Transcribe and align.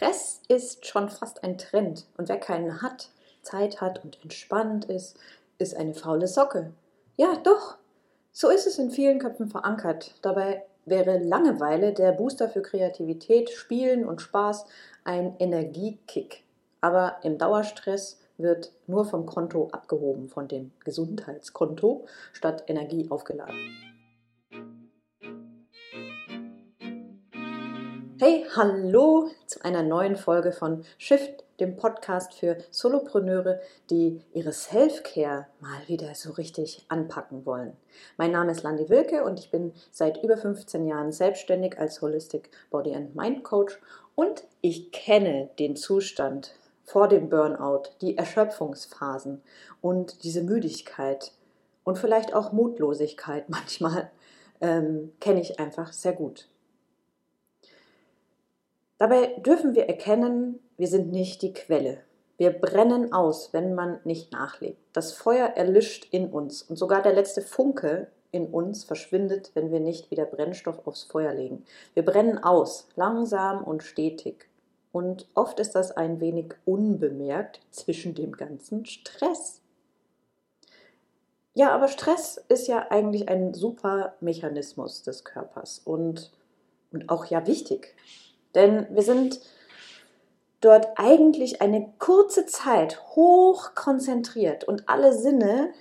Stress 0.00 0.40
ist 0.48 0.86
schon 0.86 1.10
fast 1.10 1.44
ein 1.44 1.58
Trend 1.58 2.06
und 2.16 2.30
wer 2.30 2.38
keinen 2.38 2.80
hat, 2.80 3.10
Zeit 3.42 3.82
hat 3.82 4.02
und 4.02 4.18
entspannt 4.22 4.86
ist, 4.86 5.18
ist 5.58 5.76
eine 5.76 5.92
faule 5.92 6.26
Socke. 6.26 6.72
Ja, 7.18 7.36
doch, 7.44 7.76
so 8.32 8.48
ist 8.48 8.66
es 8.66 8.78
in 8.78 8.90
vielen 8.90 9.18
Köpfen 9.18 9.48
verankert. 9.50 10.14
Dabei 10.22 10.64
wäre 10.86 11.18
Langeweile 11.18 11.92
der 11.92 12.12
Booster 12.12 12.48
für 12.48 12.62
Kreativität, 12.62 13.50
Spielen 13.50 14.06
und 14.06 14.22
Spaß 14.22 14.64
ein 15.04 15.36
Energiekick. 15.38 16.44
Aber 16.80 17.16
im 17.22 17.36
Dauerstress 17.36 18.18
wird 18.38 18.72
nur 18.86 19.04
vom 19.04 19.26
Konto 19.26 19.68
abgehoben, 19.70 20.30
von 20.30 20.48
dem 20.48 20.72
Gesundheitskonto, 20.82 22.06
statt 22.32 22.64
Energie 22.68 23.06
aufgeladen. 23.10 23.89
Hey, 28.22 28.44
hallo 28.54 29.30
zu 29.46 29.64
einer 29.64 29.82
neuen 29.82 30.14
Folge 30.14 30.52
von 30.52 30.84
Shift, 30.98 31.42
dem 31.58 31.78
Podcast 31.78 32.34
für 32.34 32.58
Solopreneure, 32.70 33.62
die 33.88 34.20
ihre 34.34 34.52
Self-Care 34.52 35.46
mal 35.60 35.80
wieder 35.86 36.14
so 36.14 36.32
richtig 36.32 36.84
anpacken 36.88 37.46
wollen. 37.46 37.78
Mein 38.18 38.32
Name 38.32 38.52
ist 38.52 38.62
Landi 38.62 38.90
Wilke 38.90 39.24
und 39.24 39.40
ich 39.40 39.50
bin 39.50 39.72
seit 39.90 40.22
über 40.22 40.36
15 40.36 40.86
Jahren 40.86 41.12
selbstständig 41.12 41.78
als 41.78 42.02
Holistic 42.02 42.50
Body 42.68 42.94
and 42.94 43.16
Mind 43.16 43.42
Coach 43.42 43.80
und 44.14 44.44
ich 44.60 44.92
kenne 44.92 45.48
den 45.58 45.74
Zustand 45.74 46.52
vor 46.84 47.08
dem 47.08 47.30
Burnout, 47.30 47.84
die 48.02 48.18
Erschöpfungsphasen 48.18 49.40
und 49.80 50.24
diese 50.24 50.42
Müdigkeit 50.42 51.32
und 51.84 51.96
vielleicht 51.96 52.34
auch 52.34 52.52
Mutlosigkeit 52.52 53.48
manchmal 53.48 54.10
ähm, 54.60 55.10
kenne 55.20 55.40
ich 55.40 55.58
einfach 55.58 55.94
sehr 55.94 56.12
gut. 56.12 56.49
Dabei 59.00 59.28
dürfen 59.38 59.74
wir 59.74 59.88
erkennen, 59.88 60.60
wir 60.76 60.86
sind 60.86 61.10
nicht 61.10 61.40
die 61.40 61.54
Quelle. 61.54 62.02
Wir 62.36 62.50
brennen 62.50 63.14
aus, 63.14 63.50
wenn 63.54 63.74
man 63.74 63.98
nicht 64.04 64.30
nachlegt. 64.30 64.78
Das 64.92 65.14
Feuer 65.14 65.46
erlischt 65.46 66.06
in 66.10 66.28
uns 66.28 66.60
und 66.60 66.76
sogar 66.76 67.00
der 67.00 67.14
letzte 67.14 67.40
Funke 67.40 68.08
in 68.30 68.48
uns 68.48 68.84
verschwindet, 68.84 69.52
wenn 69.54 69.72
wir 69.72 69.80
nicht 69.80 70.10
wieder 70.10 70.26
Brennstoff 70.26 70.86
aufs 70.86 71.04
Feuer 71.04 71.32
legen. 71.32 71.64
Wir 71.94 72.04
brennen 72.04 72.44
aus, 72.44 72.88
langsam 72.94 73.64
und 73.64 73.82
stetig. 73.82 74.50
Und 74.92 75.28
oft 75.34 75.60
ist 75.60 75.74
das 75.74 75.92
ein 75.92 76.20
wenig 76.20 76.52
unbemerkt 76.66 77.62
zwischen 77.70 78.14
dem 78.14 78.32
ganzen 78.32 78.84
Stress. 78.84 79.62
Ja, 81.54 81.70
aber 81.70 81.88
Stress 81.88 82.36
ist 82.48 82.68
ja 82.68 82.90
eigentlich 82.90 83.30
ein 83.30 83.54
super 83.54 84.16
Mechanismus 84.20 85.02
des 85.02 85.24
Körpers 85.24 85.80
und, 85.86 86.30
und 86.92 87.08
auch 87.08 87.24
ja 87.24 87.46
wichtig. 87.46 87.96
Denn 88.54 88.86
wir 88.90 89.02
sind 89.02 89.40
dort 90.60 90.88
eigentlich 90.96 91.62
eine 91.62 91.92
kurze 91.98 92.46
Zeit 92.46 93.00
hoch 93.16 93.74
konzentriert 93.74 94.64
und 94.64 94.88
alle 94.88 95.12
Sinne, 95.12 95.72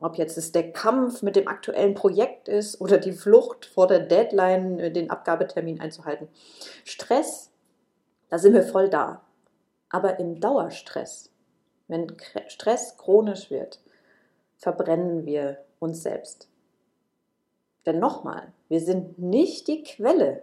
ob 0.00 0.16
jetzt 0.16 0.36
es 0.36 0.50
der 0.50 0.72
Kampf 0.72 1.22
mit 1.22 1.36
dem 1.36 1.46
aktuellen 1.46 1.94
Projekt 1.94 2.48
ist 2.48 2.80
oder 2.80 2.98
die 2.98 3.12
Flucht 3.12 3.66
vor 3.66 3.86
der 3.86 4.00
Deadline, 4.00 4.92
den 4.92 5.10
Abgabetermin 5.10 5.80
einzuhalten. 5.80 6.28
Stress, 6.84 7.50
da 8.28 8.38
sind 8.38 8.54
wir 8.54 8.64
voll 8.64 8.88
da. 8.88 9.22
Aber 9.90 10.18
im 10.18 10.40
Dauerstress, 10.40 11.30
wenn 11.86 12.16
Stress 12.48 12.96
chronisch 12.96 13.50
wird, 13.50 13.80
verbrennen 14.56 15.26
wir 15.26 15.58
uns 15.78 16.02
selbst. 16.02 16.48
Denn 17.86 17.98
nochmal, 17.98 18.52
wir 18.68 18.80
sind 18.80 19.18
nicht 19.18 19.68
die 19.68 19.82
Quelle 19.82 20.42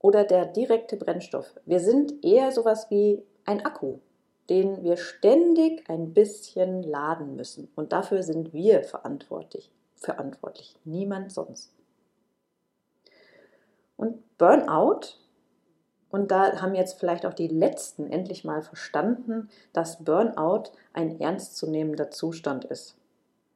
oder 0.00 0.24
der 0.24 0.46
direkte 0.46 0.96
Brennstoff. 0.96 1.54
Wir 1.66 1.80
sind 1.80 2.24
eher 2.24 2.50
sowas 2.52 2.86
wie 2.90 3.22
ein 3.44 3.64
Akku, 3.64 3.98
den 4.48 4.82
wir 4.82 4.96
ständig 4.96 5.88
ein 5.88 6.12
bisschen 6.12 6.82
laden 6.82 7.36
müssen. 7.36 7.70
Und 7.76 7.92
dafür 7.92 8.22
sind 8.22 8.52
wir 8.52 8.82
verantwortlich, 8.82 9.70
verantwortlich, 9.96 10.76
niemand 10.84 11.32
sonst. 11.32 11.72
Und 13.96 14.38
Burnout, 14.38 15.00
und 16.10 16.30
da 16.30 16.62
haben 16.62 16.74
jetzt 16.74 16.98
vielleicht 16.98 17.26
auch 17.26 17.34
die 17.34 17.48
Letzten 17.48 18.10
endlich 18.10 18.44
mal 18.44 18.62
verstanden, 18.62 19.50
dass 19.74 20.02
Burnout 20.02 20.72
ein 20.94 21.20
ernstzunehmender 21.20 22.10
Zustand 22.10 22.64
ist 22.64 22.96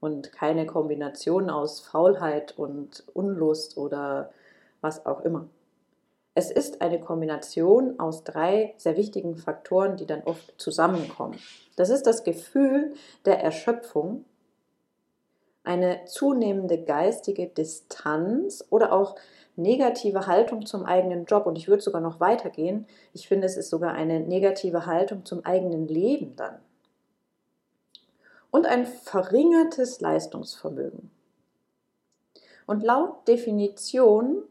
und 0.00 0.32
keine 0.32 0.66
Kombination 0.66 1.48
aus 1.48 1.80
Faulheit 1.80 2.58
und 2.58 3.04
Unlust 3.14 3.78
oder 3.78 4.30
was 4.82 5.06
auch 5.06 5.22
immer. 5.22 5.48
Es 6.34 6.50
ist 6.50 6.80
eine 6.82 7.00
Kombination 7.00 8.00
aus 8.00 8.24
drei 8.24 8.74
sehr 8.76 8.96
wichtigen 8.96 9.36
Faktoren, 9.36 9.96
die 9.96 10.06
dann 10.06 10.22
oft 10.24 10.54
zusammenkommen. 10.60 11.38
Das 11.76 11.90
ist 11.90 12.06
das 12.06 12.24
Gefühl 12.24 12.94
der 13.24 13.40
Erschöpfung, 13.40 14.24
eine 15.62 16.04
zunehmende 16.06 16.82
geistige 16.82 17.46
Distanz 17.46 18.64
oder 18.68 18.92
auch 18.92 19.16
negative 19.56 20.26
Haltung 20.26 20.66
zum 20.66 20.84
eigenen 20.84 21.24
Job. 21.24 21.46
Und 21.46 21.56
ich 21.56 21.68
würde 21.68 21.82
sogar 21.82 22.00
noch 22.00 22.20
weitergehen. 22.20 22.86
Ich 23.12 23.28
finde, 23.28 23.46
es 23.46 23.56
ist 23.56 23.70
sogar 23.70 23.92
eine 23.92 24.20
negative 24.20 24.86
Haltung 24.86 25.24
zum 25.24 25.44
eigenen 25.44 25.86
Leben 25.86 26.34
dann. 26.36 26.58
Und 28.50 28.66
ein 28.66 28.86
verringertes 28.86 30.00
Leistungsvermögen. 30.00 31.10
Und 32.66 32.82
laut 32.82 33.26
Definition 33.26 34.42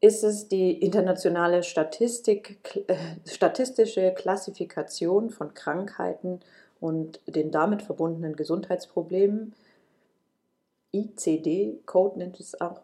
ist 0.00 0.22
es 0.22 0.48
die 0.48 0.72
internationale 0.72 1.62
Statistik, 1.62 2.84
äh, 2.86 2.96
statistische 3.26 4.12
Klassifikation 4.12 5.30
von 5.30 5.54
Krankheiten 5.54 6.40
und 6.80 7.20
den 7.26 7.50
damit 7.50 7.82
verbundenen 7.82 8.36
Gesundheitsproblemen, 8.36 9.54
ICD-Code 10.92 12.18
nennt 12.18 12.40
es 12.40 12.60
auch, 12.60 12.80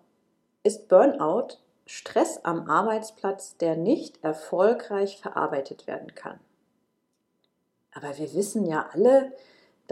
ist 0.62 0.88
Burnout 0.88 1.58
Stress 1.86 2.40
am 2.44 2.70
Arbeitsplatz, 2.70 3.56
der 3.56 3.76
nicht 3.76 4.22
erfolgreich 4.22 5.18
verarbeitet 5.20 5.86
werden 5.86 6.14
kann. 6.14 6.38
Aber 7.92 8.16
wir 8.18 8.32
wissen 8.34 8.66
ja 8.66 8.88
alle, 8.92 9.32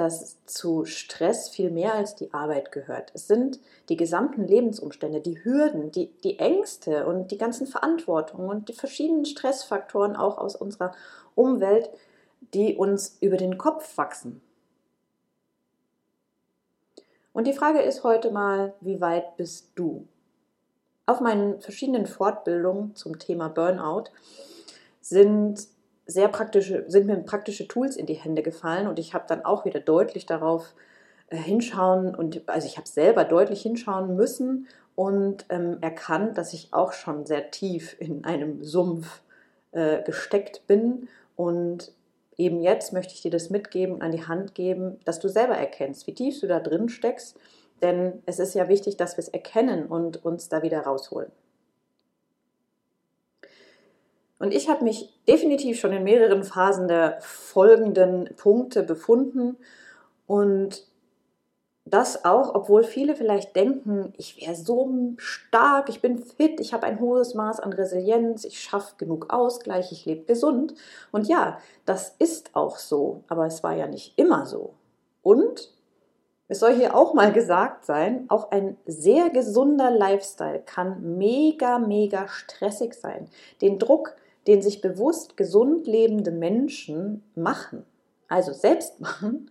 dass 0.00 0.38
zu 0.46 0.86
Stress 0.86 1.50
viel 1.50 1.70
mehr 1.70 1.94
als 1.94 2.14
die 2.14 2.32
Arbeit 2.32 2.72
gehört. 2.72 3.12
Es 3.14 3.28
sind 3.28 3.60
die 3.90 3.96
gesamten 3.96 4.46
Lebensumstände, 4.46 5.20
die 5.20 5.44
Hürden, 5.44 5.90
die, 5.90 6.06
die 6.24 6.38
Ängste 6.38 7.06
und 7.06 7.30
die 7.30 7.36
ganzen 7.36 7.66
Verantwortungen 7.66 8.48
und 8.48 8.70
die 8.70 8.72
verschiedenen 8.72 9.26
Stressfaktoren 9.26 10.16
auch 10.16 10.38
aus 10.38 10.56
unserer 10.56 10.92
Umwelt, 11.34 11.90
die 12.54 12.76
uns 12.76 13.18
über 13.20 13.36
den 13.36 13.58
Kopf 13.58 13.98
wachsen. 13.98 14.40
Und 17.34 17.46
die 17.46 17.52
Frage 17.52 17.80
ist 17.82 18.02
heute 18.02 18.30
mal, 18.30 18.72
wie 18.80 19.02
weit 19.02 19.36
bist 19.36 19.72
du? 19.74 20.08
Auf 21.04 21.20
meinen 21.20 21.60
verschiedenen 21.60 22.06
Fortbildungen 22.06 22.96
zum 22.96 23.18
Thema 23.18 23.50
Burnout 23.50 24.04
sind 25.02 25.68
sehr 26.10 26.28
praktische, 26.28 26.84
sind 26.88 27.06
mir 27.06 27.16
praktische 27.18 27.68
Tools 27.68 27.96
in 27.96 28.06
die 28.06 28.14
Hände 28.14 28.42
gefallen 28.42 28.86
und 28.86 28.98
ich 28.98 29.14
habe 29.14 29.24
dann 29.28 29.44
auch 29.44 29.64
wieder 29.64 29.80
deutlich 29.80 30.26
darauf 30.26 30.74
äh, 31.28 31.36
hinschauen 31.36 32.14
und 32.14 32.48
also 32.48 32.66
ich 32.66 32.76
habe 32.76 32.88
selber 32.88 33.24
deutlich 33.24 33.62
hinschauen 33.62 34.16
müssen 34.16 34.68
und 34.94 35.46
ähm, 35.48 35.78
erkannt, 35.80 36.36
dass 36.36 36.52
ich 36.52 36.72
auch 36.72 36.92
schon 36.92 37.26
sehr 37.26 37.50
tief 37.50 37.96
in 38.00 38.24
einem 38.24 38.64
Sumpf 38.64 39.22
äh, 39.72 40.02
gesteckt 40.02 40.66
bin 40.66 41.08
und 41.36 41.92
eben 42.36 42.60
jetzt 42.60 42.92
möchte 42.92 43.14
ich 43.14 43.22
dir 43.22 43.30
das 43.30 43.50
mitgeben 43.50 43.96
und 43.96 44.02
an 44.02 44.12
die 44.12 44.26
Hand 44.26 44.54
geben, 44.54 44.98
dass 45.04 45.20
du 45.20 45.28
selber 45.28 45.54
erkennst, 45.54 46.06
wie 46.06 46.14
tief 46.14 46.40
du 46.40 46.46
da 46.46 46.58
drin 46.58 46.88
steckst, 46.88 47.36
denn 47.82 48.22
es 48.26 48.38
ist 48.38 48.54
ja 48.54 48.68
wichtig, 48.68 48.96
dass 48.96 49.16
wir 49.16 49.22
es 49.22 49.28
erkennen 49.28 49.86
und 49.86 50.24
uns 50.24 50.48
da 50.48 50.62
wieder 50.62 50.80
rausholen. 50.80 51.30
Und 54.40 54.54
ich 54.54 54.68
habe 54.70 54.82
mich 54.82 55.12
definitiv 55.28 55.78
schon 55.78 55.92
in 55.92 56.02
mehreren 56.02 56.44
Phasen 56.44 56.88
der 56.88 57.18
folgenden 57.20 58.30
Punkte 58.36 58.82
befunden 58.82 59.58
und 60.26 60.86
das 61.84 62.24
auch, 62.24 62.54
obwohl 62.54 62.84
viele 62.84 63.14
vielleicht 63.16 63.54
denken, 63.54 64.14
ich 64.16 64.40
wäre 64.40 64.54
so 64.54 64.90
stark, 65.18 65.90
ich 65.90 66.00
bin 66.00 66.18
fit, 66.18 66.58
ich 66.58 66.72
habe 66.72 66.86
ein 66.86 67.00
hohes 67.00 67.34
Maß 67.34 67.60
an 67.60 67.72
Resilienz, 67.72 68.44
ich 68.44 68.60
schaffe 68.60 68.94
genug 68.96 69.30
Ausgleich, 69.30 69.92
ich 69.92 70.06
lebe 70.06 70.24
gesund. 70.24 70.74
Und 71.10 71.28
ja, 71.28 71.58
das 71.84 72.14
ist 72.18 72.54
auch 72.54 72.78
so, 72.78 73.24
aber 73.28 73.46
es 73.46 73.62
war 73.62 73.74
ja 73.74 73.88
nicht 73.88 74.18
immer 74.18 74.46
so. 74.46 74.74
Und 75.22 75.70
es 76.48 76.60
soll 76.60 76.74
hier 76.74 76.96
auch 76.96 77.12
mal 77.12 77.32
gesagt 77.32 77.84
sein, 77.84 78.24
auch 78.28 78.50
ein 78.50 78.76
sehr 78.86 79.30
gesunder 79.30 79.90
Lifestyle 79.90 80.60
kann 80.64 81.18
mega, 81.18 81.78
mega 81.78 82.26
stressig 82.28 82.94
sein. 82.94 83.28
Den 83.60 83.78
Druck, 83.78 84.16
den 84.46 84.62
sich 84.62 84.80
bewusst 84.80 85.36
gesund 85.36 85.86
lebende 85.86 86.30
Menschen 86.30 87.22
machen, 87.34 87.84
also 88.28 88.52
selbst 88.52 89.00
machen, 89.00 89.50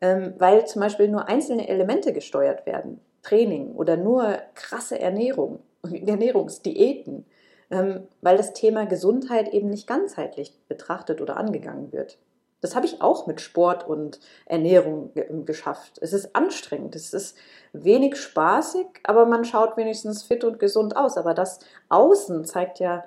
ähm, 0.00 0.34
weil 0.38 0.66
zum 0.66 0.82
Beispiel 0.82 1.08
nur 1.08 1.28
einzelne 1.28 1.68
Elemente 1.68 2.12
gesteuert 2.12 2.66
werden, 2.66 3.00
Training 3.22 3.72
oder 3.72 3.96
nur 3.96 4.38
krasse 4.54 4.98
Ernährung, 5.00 5.60
Ernährungsdiäten, 5.82 7.24
ähm, 7.70 8.06
weil 8.20 8.36
das 8.36 8.52
Thema 8.52 8.86
Gesundheit 8.86 9.52
eben 9.52 9.70
nicht 9.70 9.86
ganzheitlich 9.86 10.52
betrachtet 10.68 11.20
oder 11.20 11.36
angegangen 11.36 11.92
wird. 11.92 12.18
Das 12.64 12.74
habe 12.74 12.86
ich 12.86 13.02
auch 13.02 13.26
mit 13.26 13.42
Sport 13.42 13.86
und 13.86 14.20
Ernährung 14.46 15.10
geschafft. 15.44 15.98
Es 16.00 16.14
ist 16.14 16.34
anstrengend, 16.34 16.96
es 16.96 17.12
ist 17.12 17.36
wenig 17.74 18.16
spaßig, 18.16 18.86
aber 19.02 19.26
man 19.26 19.44
schaut 19.44 19.76
wenigstens 19.76 20.22
fit 20.22 20.44
und 20.44 20.58
gesund 20.58 20.96
aus. 20.96 21.18
Aber 21.18 21.34
das 21.34 21.58
Außen 21.90 22.46
zeigt 22.46 22.78
ja 22.78 23.04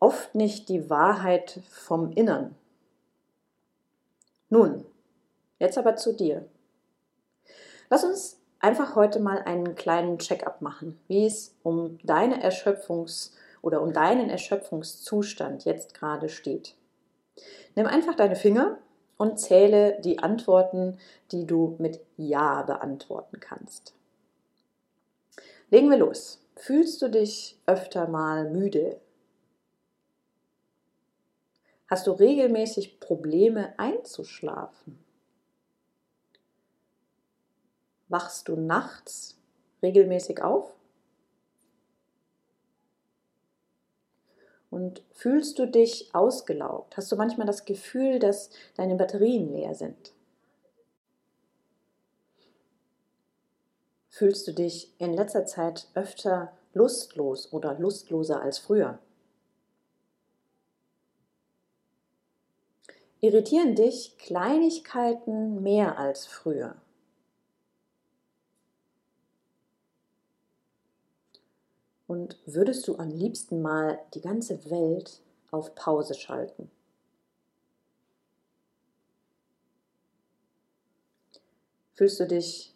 oft 0.00 0.34
nicht 0.34 0.68
die 0.68 0.90
Wahrheit 0.90 1.60
vom 1.70 2.10
Innern. 2.10 2.56
Nun, 4.48 4.84
jetzt 5.58 5.78
aber 5.78 5.94
zu 5.94 6.12
dir. 6.12 6.44
Lass 7.90 8.02
uns 8.02 8.40
einfach 8.58 8.96
heute 8.96 9.20
mal 9.20 9.38
einen 9.38 9.74
kleinen 9.74 10.18
Check-up 10.18 10.62
machen, 10.62 10.98
wie 11.06 11.26
es 11.26 11.54
um 11.62 11.98
deine 12.02 12.42
Erschöpfungs- 12.44 13.32
oder 13.62 13.82
um 13.82 13.92
deinen 13.92 14.30
Erschöpfungszustand 14.30 15.64
jetzt 15.64 15.94
gerade 15.94 16.28
steht. 16.28 16.74
Nimm 17.76 17.86
einfach 17.86 18.14
deine 18.14 18.36
Finger 18.36 18.78
und 19.18 19.38
zähle 19.38 20.00
die 20.00 20.18
Antworten, 20.18 20.98
die 21.30 21.46
du 21.46 21.76
mit 21.78 22.00
Ja 22.16 22.62
beantworten 22.62 23.38
kannst. 23.38 23.94
Legen 25.70 25.90
wir 25.90 25.98
los. 25.98 26.42
Fühlst 26.56 27.00
du 27.02 27.08
dich 27.08 27.58
öfter 27.66 28.08
mal 28.08 28.50
müde? 28.50 28.98
Hast 31.90 32.06
du 32.06 32.12
regelmäßig 32.12 33.00
Probleme 33.00 33.76
einzuschlafen? 33.76 35.04
Wachst 38.06 38.46
du 38.46 38.54
nachts 38.54 39.40
regelmäßig 39.82 40.40
auf? 40.40 40.72
Und 44.70 45.02
fühlst 45.10 45.58
du 45.58 45.66
dich 45.66 46.14
ausgelaugt? 46.14 46.96
Hast 46.96 47.10
du 47.10 47.16
manchmal 47.16 47.48
das 47.48 47.64
Gefühl, 47.64 48.20
dass 48.20 48.50
deine 48.76 48.94
Batterien 48.94 49.52
leer 49.52 49.74
sind? 49.74 50.12
Fühlst 54.10 54.46
du 54.46 54.52
dich 54.52 54.94
in 54.98 55.12
letzter 55.12 55.44
Zeit 55.44 55.88
öfter 55.94 56.56
lustlos 56.72 57.52
oder 57.52 57.74
lustloser 57.74 58.40
als 58.40 58.60
früher? 58.60 59.00
Irritieren 63.22 63.74
dich 63.74 64.16
Kleinigkeiten 64.16 65.62
mehr 65.62 65.98
als 65.98 66.26
früher? 66.26 66.76
Und 72.06 72.38
würdest 72.46 72.88
du 72.88 72.96
am 72.96 73.10
liebsten 73.10 73.60
mal 73.60 73.98
die 74.14 74.22
ganze 74.22 74.70
Welt 74.70 75.20
auf 75.50 75.74
Pause 75.74 76.14
schalten? 76.14 76.70
Fühlst 81.92 82.18
du 82.20 82.26
dich 82.26 82.74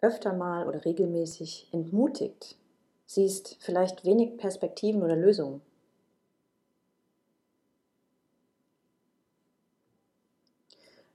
öfter 0.00 0.32
mal 0.32 0.66
oder 0.66 0.84
regelmäßig 0.84 1.68
entmutigt? 1.70 2.56
Siehst 3.06 3.58
vielleicht 3.60 4.04
wenig 4.04 4.38
Perspektiven 4.38 5.04
oder 5.04 5.14
Lösungen? 5.14 5.62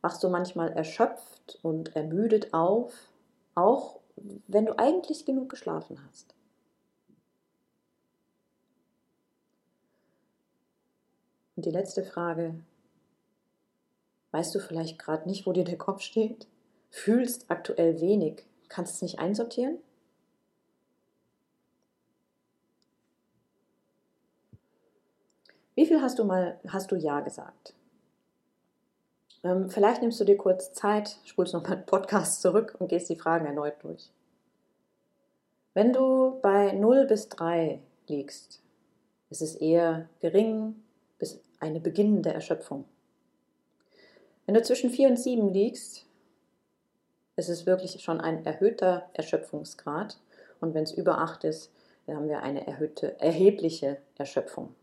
Wachst 0.07 0.23
du 0.23 0.29
manchmal 0.29 0.71
erschöpft 0.71 1.59
und 1.63 1.97
ermüdet 1.97 2.53
auf, 2.53 2.93
auch 3.55 3.99
wenn 4.47 4.65
du 4.65 4.79
eigentlich 4.79 5.25
genug 5.25 5.49
geschlafen 5.49 5.99
hast? 6.07 6.33
Und 11.57 11.65
die 11.65 11.71
letzte 11.71 12.03
Frage. 12.03 12.55
Weißt 14.31 14.55
du 14.55 14.61
vielleicht 14.61 14.97
gerade 14.97 15.27
nicht, 15.27 15.45
wo 15.45 15.51
dir 15.51 15.65
der 15.65 15.77
Kopf 15.77 15.99
steht? 15.99 16.47
Fühlst 16.89 17.51
aktuell 17.51 17.99
wenig, 17.99 18.45
kannst 18.69 18.95
es 18.95 19.01
nicht 19.01 19.19
einsortieren? 19.19 19.77
Wie 25.75 25.85
viel 25.85 26.01
hast 26.01 26.17
du 26.17 26.23
mal, 26.23 26.61
hast 26.65 26.93
du 26.93 26.95
Ja 26.95 27.19
gesagt? 27.19 27.73
Ähm, 29.43 29.69
vielleicht 29.69 30.01
nimmst 30.01 30.19
du 30.19 30.25
dir 30.25 30.37
kurz 30.37 30.73
Zeit, 30.73 31.17
spulst 31.25 31.53
nochmal 31.53 31.77
den 31.77 31.85
Podcast 31.85 32.41
zurück 32.41 32.75
und 32.79 32.87
gehst 32.87 33.09
die 33.09 33.15
Fragen 33.15 33.45
erneut 33.45 33.75
durch. 33.83 34.09
Wenn 35.73 35.93
du 35.93 36.39
bei 36.41 36.71
0 36.71 37.05
bis 37.05 37.29
3 37.29 37.79
liegst, 38.07 38.61
ist 39.29 39.41
es 39.41 39.55
eher 39.55 40.09
gering 40.19 40.75
bis 41.19 41.39
eine 41.59 41.79
beginnende 41.79 42.33
Erschöpfung. 42.33 42.85
Wenn 44.45 44.55
du 44.55 44.63
zwischen 44.63 44.89
4 44.89 45.09
und 45.09 45.17
7 45.17 45.53
liegst, 45.53 46.05
ist 47.35 47.49
es 47.49 47.65
wirklich 47.65 48.01
schon 48.01 48.19
ein 48.19 48.45
erhöhter 48.45 49.09
Erschöpfungsgrad. 49.13 50.17
Und 50.59 50.73
wenn 50.73 50.83
es 50.83 50.93
über 50.93 51.19
8 51.19 51.43
ist, 51.43 51.71
dann 52.05 52.15
haben 52.15 52.29
wir 52.29 52.41
eine 52.41 52.65
erhöhte, 52.65 53.19
erhebliche 53.19 53.97
Erschöpfung. 54.17 54.73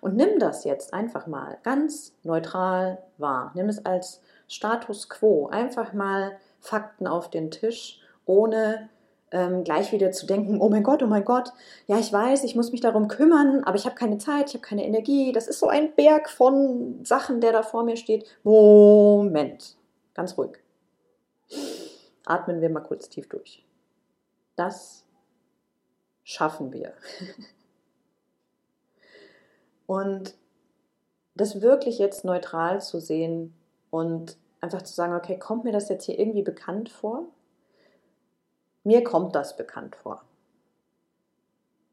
Und 0.00 0.16
nimm 0.16 0.38
das 0.38 0.64
jetzt 0.64 0.92
einfach 0.92 1.26
mal 1.26 1.58
ganz 1.62 2.14
neutral 2.22 3.02
wahr. 3.18 3.52
Nimm 3.54 3.68
es 3.68 3.84
als 3.84 4.20
Status 4.48 5.08
quo. 5.08 5.48
Einfach 5.48 5.92
mal 5.92 6.32
Fakten 6.60 7.06
auf 7.06 7.30
den 7.30 7.50
Tisch, 7.50 8.00
ohne 8.26 8.88
ähm, 9.32 9.64
gleich 9.64 9.92
wieder 9.92 10.10
zu 10.10 10.26
denken, 10.26 10.60
oh 10.60 10.68
mein 10.68 10.82
Gott, 10.82 11.02
oh 11.02 11.06
mein 11.06 11.24
Gott, 11.24 11.52
ja, 11.86 11.98
ich 11.98 12.12
weiß, 12.12 12.44
ich 12.44 12.56
muss 12.56 12.72
mich 12.72 12.80
darum 12.80 13.08
kümmern, 13.08 13.62
aber 13.64 13.76
ich 13.76 13.84
habe 13.84 13.94
keine 13.94 14.18
Zeit, 14.18 14.48
ich 14.48 14.54
habe 14.54 14.66
keine 14.66 14.84
Energie. 14.84 15.32
Das 15.32 15.46
ist 15.46 15.60
so 15.60 15.68
ein 15.68 15.94
Berg 15.94 16.28
von 16.28 17.04
Sachen, 17.04 17.40
der 17.40 17.52
da 17.52 17.62
vor 17.62 17.84
mir 17.84 17.96
steht. 17.96 18.26
Moment, 18.42 19.76
ganz 20.14 20.36
ruhig. 20.36 20.58
Atmen 22.26 22.60
wir 22.60 22.70
mal 22.70 22.80
kurz 22.80 23.08
tief 23.08 23.28
durch. 23.28 23.64
Das 24.56 25.04
schaffen 26.24 26.72
wir. 26.72 26.92
Und 29.90 30.36
das 31.34 31.62
wirklich 31.62 31.98
jetzt 31.98 32.24
neutral 32.24 32.80
zu 32.80 33.00
sehen 33.00 33.56
und 33.90 34.38
einfach 34.60 34.82
zu 34.82 34.94
sagen, 34.94 35.16
okay, 35.16 35.36
kommt 35.36 35.64
mir 35.64 35.72
das 35.72 35.88
jetzt 35.88 36.04
hier 36.04 36.16
irgendwie 36.16 36.44
bekannt 36.44 36.90
vor? 36.90 37.24
Mir 38.84 39.02
kommt 39.02 39.34
das 39.34 39.56
bekannt 39.56 39.96
vor. 39.96 40.22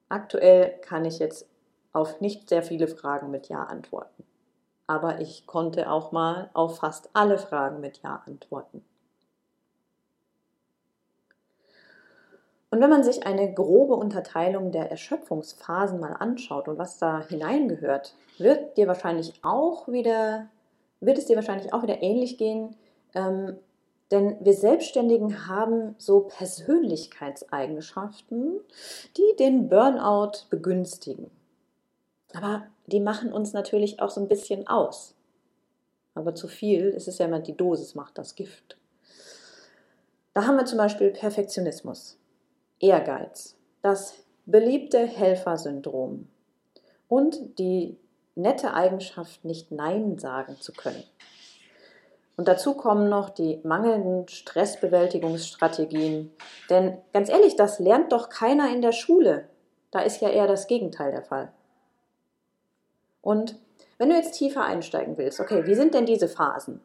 Aktuell 0.10 0.80
kann 0.82 1.06
ich 1.06 1.18
jetzt 1.18 1.50
auf 1.92 2.22
nicht 2.22 2.50
sehr 2.50 2.62
viele 2.62 2.88
Fragen 2.88 3.32
mit 3.32 3.50
Ja 3.50 3.64
antworten. 3.64 4.24
Aber 4.86 5.20
ich 5.20 5.48
konnte 5.48 5.90
auch 5.90 6.12
mal 6.12 6.52
auf 6.54 6.78
fast 6.78 7.10
alle 7.14 7.40
Fragen 7.40 7.80
mit 7.80 8.04
Ja 8.04 8.22
antworten. 8.28 8.86
Und 12.70 12.82
wenn 12.82 12.90
man 12.90 13.04
sich 13.04 13.26
eine 13.26 13.54
grobe 13.54 13.96
Unterteilung 13.96 14.72
der 14.72 14.92
Erschöpfungsphasen 14.92 16.00
mal 16.00 16.14
anschaut 16.14 16.68
und 16.68 16.78
was 16.78 16.98
da 16.98 17.22
hineingehört, 17.22 18.14
wird 18.38 18.78
dir 18.78 18.88
wahrscheinlich 18.88 19.34
auch 19.44 19.88
wieder, 19.88 20.48
wird 21.00 21.18
es 21.18 21.26
dir 21.26 21.38
wahrscheinlich 21.38 21.74
auch 21.74 21.84
wieder 21.84 22.04
ähnlich 22.04 22.38
gehen, 22.38 22.76
ähm, 23.16 23.58
denn 24.12 24.38
wir 24.40 24.54
Selbstständigen 24.54 25.48
haben 25.48 25.96
so 25.98 26.22
Persönlichkeitseigenschaften, 26.22 28.60
die 29.18 29.36
den 29.38 29.68
Burnout 29.70 30.46
begünstigen. 30.50 31.30
Aber 32.34 32.68
die 32.86 33.02
machen 33.02 33.34
uns 33.34 33.54
natürlich 33.54 34.02
auch 34.02 34.10
so 34.10 34.20
ein 34.22 34.28
bisschen 34.28 34.68
aus. 34.68 35.14
Aber 36.14 36.36
zu 36.36 36.48
viel, 36.48 36.94
es 36.96 37.08
ist 37.08 37.20
ja 37.20 37.26
immer 37.26 37.40
die 37.40 37.56
Dosis 37.56 37.96
macht 37.96 38.18
das 38.18 38.36
Gift. 38.36 38.78
Da 40.34 40.46
haben 40.46 40.58
wir 40.58 40.66
zum 40.66 40.78
Beispiel 40.78 41.12
Perfektionismus, 41.12 42.18
Ehrgeiz, 42.80 43.56
das 43.82 44.24
beliebte 44.46 45.06
Helfersyndrom 45.06 46.28
und 47.08 47.60
die 47.60 47.98
nette 48.36 48.74
Eigenschaft, 48.74 49.44
nicht 49.44 49.72
Nein 49.72 50.20
sagen 50.20 50.58
zu 50.60 50.72
können. 50.72 51.04
Und 52.38 52.48
dazu 52.48 52.76
kommen 52.76 53.10
noch 53.10 53.32
die 53.32 53.60
mangelnden 53.64 54.28
Stressbewältigungsstrategien. 54.28 56.32
Denn 56.70 57.00
ganz 57.12 57.30
ehrlich, 57.30 57.56
das 57.56 57.80
lernt 57.80 58.12
doch 58.12 58.30
keiner 58.30 58.72
in 58.72 58.84
der 58.84 58.92
Schule. 58.92 59.50
Da 59.90 60.02
ist 60.02 60.22
ja 60.22 60.30
eher 60.30 60.46
das 60.46 60.68
Gegenteil 60.68 61.12
der 61.12 61.24
Fall. 61.24 61.52
Und 63.22 63.58
wenn 63.98 64.10
du 64.10 64.16
jetzt 64.16 64.38
tiefer 64.38 64.64
einsteigen 64.64 65.18
willst, 65.18 65.40
okay, 65.40 65.66
wie 65.66 65.74
sind 65.74 65.96
denn 65.96 66.06
diese 66.06 66.28
Phasen? 66.28 66.80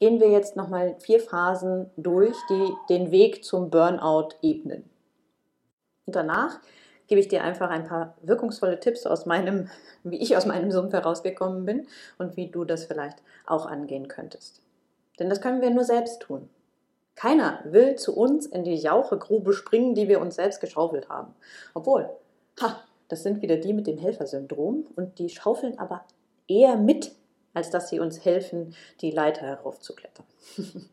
Gehen 0.00 0.20
wir 0.20 0.30
jetzt 0.30 0.56
nochmal 0.56 0.96
vier 1.00 1.20
Phasen 1.20 1.90
durch, 1.96 2.36
die 2.50 2.72
den 2.88 3.10
Weg 3.10 3.44
zum 3.44 3.70
Burnout 3.70 4.30
ebnen. 4.42 4.90
Und 6.06 6.16
danach 6.16 6.60
gebe 7.06 7.20
ich 7.20 7.28
dir 7.28 7.44
einfach 7.44 7.70
ein 7.70 7.84
paar 7.84 8.16
wirkungsvolle 8.22 8.80
Tipps 8.80 9.06
aus 9.06 9.26
meinem, 9.26 9.70
wie 10.02 10.20
ich 10.20 10.36
aus 10.36 10.46
meinem 10.46 10.70
Sumpf 10.70 10.92
herausgekommen 10.92 11.64
bin 11.64 11.86
und 12.18 12.36
wie 12.36 12.50
du 12.50 12.64
das 12.64 12.84
vielleicht 12.84 13.18
auch 13.46 13.66
angehen 13.66 14.08
könntest. 14.08 14.62
Denn 15.18 15.30
das 15.30 15.40
können 15.40 15.60
wir 15.60 15.70
nur 15.70 15.84
selbst 15.84 16.20
tun. 16.20 16.48
Keiner 17.14 17.60
will 17.64 17.94
zu 17.94 18.16
uns 18.16 18.46
in 18.46 18.64
die 18.64 18.74
Jauchegrube 18.74 19.52
springen, 19.52 19.94
die 19.94 20.08
wir 20.08 20.20
uns 20.20 20.34
selbst 20.34 20.60
geschaufelt 20.60 21.08
haben. 21.08 21.34
Obwohl, 21.72 22.10
ha, 22.60 22.82
Das 23.08 23.22
sind 23.22 23.42
wieder 23.42 23.56
die 23.56 23.72
mit 23.72 23.86
dem 23.86 23.98
Helfersyndrom 23.98 24.86
und 24.96 25.18
die 25.18 25.28
schaufeln 25.28 25.78
aber 25.78 26.04
eher 26.48 26.76
mit, 26.76 27.12
als 27.54 27.70
dass 27.70 27.88
sie 27.88 28.00
uns 28.00 28.24
helfen, 28.24 28.74
die 29.00 29.10
Leiter 29.10 29.42
heraufzuklettern. 29.42 30.26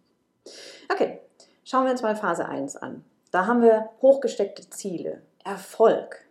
okay, 0.92 1.20
schauen 1.64 1.86
wir 1.86 1.92
uns 1.92 2.02
mal 2.02 2.16
Phase 2.16 2.48
1 2.48 2.78
an. 2.78 3.04
Da 3.32 3.48
haben 3.48 3.62
wir 3.62 3.90
hochgesteckte 4.02 4.70
Ziele, 4.70 5.22
Erfolg 5.44 6.26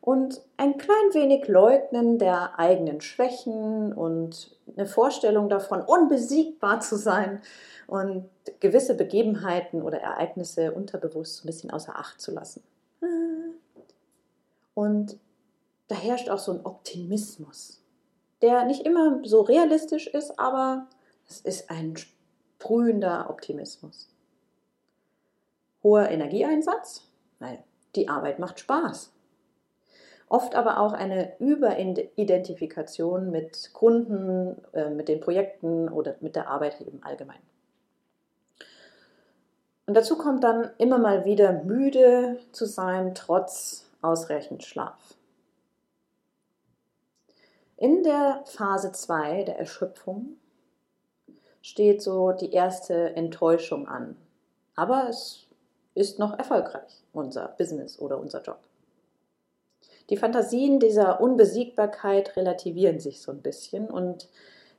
und 0.00 0.42
ein 0.56 0.78
klein 0.78 1.14
wenig 1.14 1.46
Leugnen 1.46 2.18
der 2.18 2.58
eigenen 2.58 3.00
Schwächen 3.00 3.92
und 3.92 4.56
eine 4.76 4.86
Vorstellung 4.86 5.48
davon, 5.48 5.80
unbesiegbar 5.80 6.80
zu 6.80 6.96
sein 6.96 7.40
und 7.86 8.28
gewisse 8.58 8.96
Begebenheiten 8.96 9.82
oder 9.82 9.98
Ereignisse 9.98 10.72
unterbewusst 10.72 11.44
ein 11.44 11.46
bisschen 11.46 11.70
außer 11.70 11.96
Acht 11.96 12.20
zu 12.20 12.32
lassen. 12.32 12.62
Und 14.74 15.18
da 15.88 15.94
herrscht 15.94 16.30
auch 16.30 16.38
so 16.38 16.52
ein 16.52 16.64
Optimismus, 16.64 17.81
der 18.42 18.64
nicht 18.64 18.84
immer 18.84 19.20
so 19.24 19.40
realistisch 19.40 20.06
ist, 20.06 20.38
aber 20.38 20.86
es 21.28 21.40
ist 21.40 21.70
ein 21.70 21.96
sprühender 21.96 23.30
Optimismus. 23.30 24.08
Hoher 25.82 26.10
Energieeinsatz, 26.10 27.08
weil 27.38 27.62
die 27.96 28.08
Arbeit 28.08 28.38
macht 28.38 28.60
Spaß. 28.60 29.12
Oft 30.28 30.54
aber 30.54 30.78
auch 30.78 30.92
eine 30.92 31.38
Überidentifikation 31.40 33.30
mit 33.30 33.72
Kunden, 33.74 34.56
äh, 34.72 34.88
mit 34.90 35.08
den 35.08 35.20
Projekten 35.20 35.88
oder 35.88 36.16
mit 36.20 36.36
der 36.36 36.48
Arbeit 36.48 36.80
im 36.80 37.04
Allgemeinen. 37.04 37.42
Und 39.86 39.94
dazu 39.94 40.16
kommt 40.16 40.42
dann 40.44 40.70
immer 40.78 40.98
mal 40.98 41.24
wieder 41.24 41.52
müde 41.64 42.38
zu 42.52 42.64
sein, 42.64 43.14
trotz 43.14 43.90
ausreichend 44.00 44.62
Schlaf. 44.64 45.16
In 47.82 48.04
der 48.04 48.44
Phase 48.44 48.92
2 48.92 49.42
der 49.42 49.58
Erschöpfung 49.58 50.36
steht 51.62 52.00
so 52.00 52.30
die 52.30 52.52
erste 52.52 53.16
Enttäuschung 53.16 53.88
an. 53.88 54.16
Aber 54.76 55.08
es 55.08 55.48
ist 55.96 56.20
noch 56.20 56.38
erfolgreich, 56.38 57.02
unser 57.12 57.48
Business 57.58 57.98
oder 57.98 58.20
unser 58.20 58.40
Job. 58.40 58.60
Die 60.10 60.16
Fantasien 60.16 60.78
dieser 60.78 61.20
Unbesiegbarkeit 61.20 62.36
relativieren 62.36 63.00
sich 63.00 63.20
so 63.20 63.32
ein 63.32 63.42
bisschen 63.42 63.90
und 63.90 64.28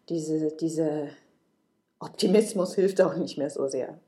diese, 0.07 0.53
diese 0.53 1.09
Optimismus 1.99 2.75
hilft 2.75 3.01
auch 3.01 3.17
nicht 3.17 3.37
mehr 3.37 3.49
so 3.49 3.67
sehr. 3.67 3.99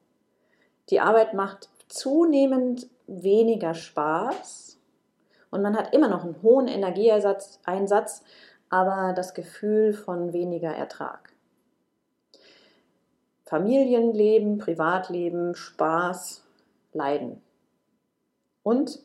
Die 0.89 1.01
Arbeit 1.01 1.33
macht 1.33 1.67
zunehmend 1.89 2.87
weniger 3.07 3.73
Spaß 3.73 4.77
und 5.51 5.61
man 5.61 5.75
hat 5.75 5.93
immer 5.93 6.07
noch 6.07 6.23
einen 6.23 6.41
hohen 6.41 6.69
Energieeinsatz, 6.69 8.23
aber 8.75 9.13
das 9.13 9.33
Gefühl 9.33 9.93
von 9.93 10.33
weniger 10.33 10.69
Ertrag. 10.69 11.31
Familienleben, 13.45 14.57
Privatleben, 14.57 15.55
Spaß, 15.55 16.43
Leiden. 16.91 17.41
Und 18.63 18.99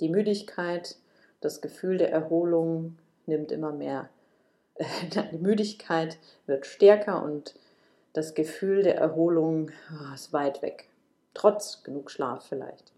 die 0.00 0.08
Müdigkeit, 0.08 0.96
das 1.42 1.60
Gefühl 1.60 1.98
der 1.98 2.12
Erholung 2.12 2.96
nimmt 3.26 3.52
immer 3.52 3.72
mehr. 3.72 4.08
Die 5.32 5.36
Müdigkeit 5.36 6.16
wird 6.46 6.64
stärker 6.64 7.22
und 7.22 7.56
das 8.14 8.34
Gefühl 8.34 8.84
der 8.84 8.96
Erholung 8.96 9.70
ah, 9.90 10.14
ist 10.14 10.32
weit 10.32 10.62
weg. 10.62 10.88
Trotz 11.34 11.82
genug 11.82 12.10
Schlaf 12.10 12.46
vielleicht. 12.48 12.90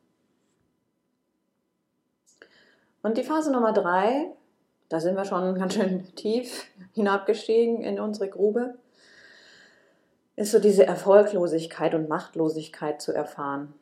Und 3.02 3.18
die 3.18 3.24
Phase 3.24 3.50
Nummer 3.50 3.72
drei 3.72 4.30
da 4.88 5.00
sind 5.00 5.16
wir 5.16 5.24
schon 5.24 5.54
ganz 5.58 5.74
schön 5.74 6.14
tief 6.14 6.66
hinabgestiegen 6.92 7.82
in 7.82 8.00
unsere 8.00 8.28
Grube, 8.28 8.78
ist 10.36 10.52
so 10.52 10.58
diese 10.58 10.86
Erfolglosigkeit 10.86 11.94
und 11.94 12.08
Machtlosigkeit 12.08 13.00
zu 13.00 13.12
erfahren. 13.12 13.74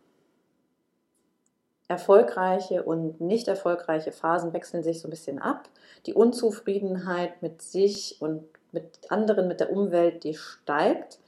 Erfolgreiche 1.88 2.82
und 2.82 3.20
nicht 3.20 3.46
erfolgreiche 3.46 4.12
Phasen 4.12 4.52
wechseln 4.52 4.82
sich 4.82 5.00
so 5.00 5.08
ein 5.08 5.10
bisschen 5.10 5.38
ab. 5.38 5.68
Die 6.06 6.14
Unzufriedenheit 6.14 7.42
mit 7.42 7.60
sich 7.60 8.16
und 8.20 8.44
mit 8.72 9.10
anderen, 9.10 9.48
mit 9.48 9.60
der 9.60 9.70
Umwelt, 9.70 10.24
die 10.24 10.34
steigt 10.34 11.18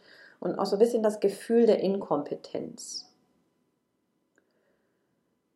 und 0.40 0.58
auch 0.58 0.66
so 0.66 0.76
ein 0.76 0.78
bisschen 0.78 1.02
das 1.02 1.20
Gefühl 1.20 1.66
der 1.66 1.80
Inkompetenz. 1.80 3.12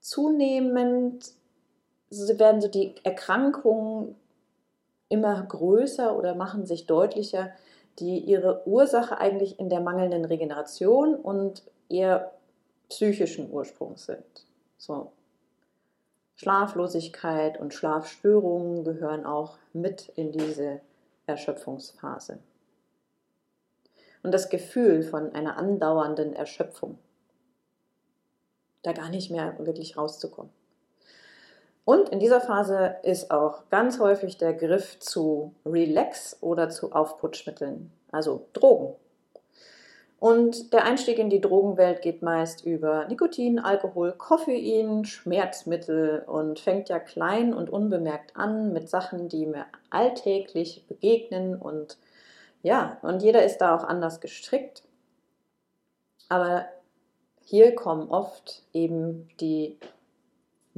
Zunehmend 0.00 1.32
werden 2.10 2.60
so 2.60 2.68
die 2.68 2.94
Erkrankungen 3.04 4.16
immer 5.08 5.42
größer 5.42 6.16
oder 6.16 6.34
machen 6.34 6.66
sich 6.66 6.86
deutlicher, 6.86 7.52
die 7.98 8.18
ihre 8.18 8.66
Ursache 8.66 9.18
eigentlich 9.18 9.58
in 9.58 9.68
der 9.68 9.80
mangelnden 9.80 10.24
Regeneration 10.24 11.14
und 11.14 11.62
eher 11.88 12.32
psychischen 12.88 13.50
Ursprungs 13.50 14.06
sind. 14.06 14.46
So. 14.78 15.12
Schlaflosigkeit 16.36 17.60
und 17.60 17.74
Schlafstörungen 17.74 18.84
gehören 18.84 19.26
auch 19.26 19.58
mit 19.72 20.10
in 20.16 20.32
diese 20.32 20.80
Erschöpfungsphase. 21.26 22.38
Und 24.22 24.32
das 24.32 24.48
Gefühl 24.48 25.02
von 25.02 25.34
einer 25.34 25.58
andauernden 25.58 26.34
Erschöpfung, 26.34 26.98
da 28.82 28.92
gar 28.92 29.10
nicht 29.10 29.30
mehr 29.30 29.54
wirklich 29.58 29.96
rauszukommen. 29.96 30.50
Und 31.90 32.10
in 32.10 32.20
dieser 32.20 32.40
Phase 32.40 32.98
ist 33.02 33.32
auch 33.32 33.68
ganz 33.68 33.98
häufig 33.98 34.38
der 34.38 34.54
Griff 34.54 35.00
zu 35.00 35.56
Relax 35.66 36.36
oder 36.40 36.68
zu 36.68 36.92
Aufputschmitteln, 36.92 37.90
also 38.12 38.46
Drogen. 38.52 38.94
Und 40.20 40.72
der 40.72 40.84
Einstieg 40.84 41.18
in 41.18 41.30
die 41.30 41.40
Drogenwelt 41.40 42.00
geht 42.00 42.22
meist 42.22 42.64
über 42.64 43.06
Nikotin, 43.08 43.58
Alkohol, 43.58 44.12
Koffein, 44.12 45.04
Schmerzmittel 45.04 46.22
und 46.28 46.60
fängt 46.60 46.88
ja 46.90 47.00
klein 47.00 47.52
und 47.52 47.70
unbemerkt 47.70 48.36
an 48.36 48.72
mit 48.72 48.88
Sachen, 48.88 49.28
die 49.28 49.46
mir 49.46 49.66
alltäglich 49.90 50.86
begegnen 50.86 51.56
und 51.56 51.98
ja, 52.62 52.98
und 53.02 53.20
jeder 53.20 53.44
ist 53.44 53.58
da 53.58 53.74
auch 53.74 53.82
anders 53.82 54.20
gestrickt. 54.20 54.84
Aber 56.28 56.66
hier 57.42 57.74
kommen 57.74 58.10
oft 58.10 58.62
eben 58.72 59.28
die 59.40 59.76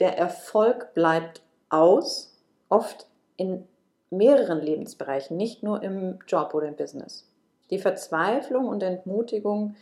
Der 0.00 0.18
Erfolg 0.18 0.92
bleibt 0.92 1.40
aus, 1.70 2.36
oft 2.68 3.06
in 3.38 3.66
mehreren 4.10 4.60
Lebensbereichen, 4.60 5.36
nicht 5.36 5.62
nur 5.62 5.82
im 5.82 6.18
Job 6.26 6.54
oder 6.54 6.68
im 6.68 6.76
Business. 6.76 7.26
Die 7.70 7.78
Verzweiflung 7.78 8.68
und 8.68 8.82
Entmutigung 8.82 9.74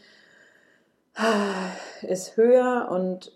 ist 2.03 2.37
höher 2.37 2.89
und 2.91 3.33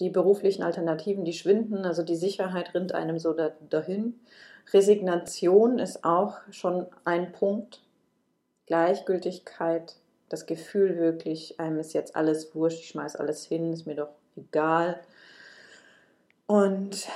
die 0.00 0.10
beruflichen 0.10 0.62
Alternativen, 0.62 1.24
die 1.24 1.34
schwinden, 1.34 1.84
also 1.84 2.02
die 2.02 2.16
Sicherheit 2.16 2.74
rinnt 2.74 2.94
einem 2.94 3.18
so 3.18 3.36
dahin. 3.68 4.18
Resignation 4.72 5.78
ist 5.78 6.04
auch 6.04 6.38
schon 6.50 6.86
ein 7.04 7.32
Punkt. 7.32 7.82
Gleichgültigkeit, 8.66 9.96
das 10.28 10.46
Gefühl 10.46 10.96
wirklich, 10.96 11.60
einem 11.60 11.78
ist 11.78 11.92
jetzt 11.92 12.16
alles 12.16 12.54
wurscht, 12.54 12.80
ich 12.80 12.88
schmeiß 12.88 13.16
alles 13.16 13.44
hin, 13.44 13.72
ist 13.72 13.86
mir 13.86 13.96
doch 13.96 14.10
egal. 14.36 15.00
Und 16.46 17.08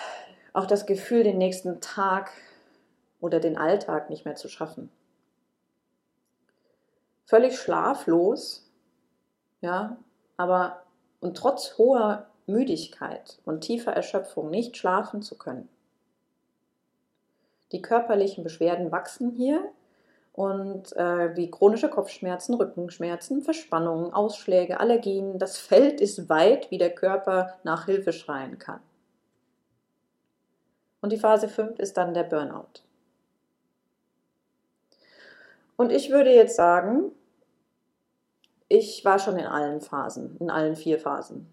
auch 0.52 0.66
das 0.66 0.85
Gefühl, 0.85 1.25
den 1.25 1.38
nächsten 1.38 1.81
Tag 1.81 2.31
oder 3.25 3.40
den 3.40 3.57
Alltag 3.57 4.11
nicht 4.11 4.26
mehr 4.26 4.35
zu 4.35 4.49
schaffen. 4.49 4.90
Völlig 7.25 7.59
schlaflos, 7.59 8.71
ja, 9.62 9.97
aber 10.37 10.83
und 11.21 11.38
trotz 11.38 11.78
hoher 11.78 12.26
Müdigkeit 12.47 13.38
und 13.47 13.62
tiefer 13.62 13.93
Erschöpfung 13.93 14.50
nicht 14.50 14.76
schlafen 14.76 15.23
zu 15.23 15.38
können. 15.38 15.71
Die 17.73 17.81
körperlichen 17.81 18.45
Beschwerden 18.45 18.93
wachsen 18.93 19.31
hier 19.31 19.64
und 20.35 20.95
äh, 20.95 21.35
wie 21.35 21.50
chronische 21.50 21.88
Kopfschmerzen, 21.88 22.54
Rückenschmerzen, 22.57 23.40
Verspannungen, 23.40 24.12
Ausschläge, 24.12 24.81
Allergien. 24.81 25.38
Das 25.38 25.57
Feld 25.57 26.02
ist 26.02 26.28
weit, 26.28 26.71
wie 26.71 26.78
der 26.78 26.95
Körper 26.95 27.54
nach 27.62 27.87
Hilfe 27.87 28.12
schreien 28.12 28.59
kann. 28.59 28.81
Und 31.00 31.11
die 31.11 31.19
Phase 31.19 31.49
5 31.49 31.78
ist 31.78 31.97
dann 31.97 32.12
der 32.12 32.25
Burnout. 32.25 32.84
Und 35.76 35.93
ich 35.93 36.11
würde 36.11 36.31
jetzt 36.31 36.57
sagen, 36.57 37.12
ich 38.69 39.04
war 39.04 39.19
schon 39.19 39.37
in 39.37 39.47
allen 39.47 39.81
Phasen, 39.81 40.37
in 40.40 40.50
allen 40.50 40.76
vier 40.76 40.99
Phasen. 40.99 41.47